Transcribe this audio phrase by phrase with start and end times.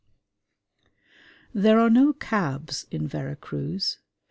[1.53, 3.99] There are no cabs in Vera Cruz.